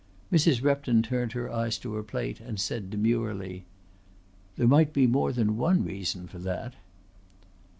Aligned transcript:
Mrs. 0.33 0.63
Repton 0.63 1.03
turned 1.03 1.33
her 1.33 1.51
eyes 1.53 1.77
to 1.77 1.93
her 1.93 2.01
plate 2.01 2.39
and 2.39 2.59
said 2.59 2.89
demurely: 2.89 3.65
"There 4.55 4.67
might 4.67 4.93
be 4.93 5.05
more 5.05 5.31
than 5.31 5.57
one 5.57 5.83
reason 5.85 6.27
for 6.27 6.39
that." 6.39 6.73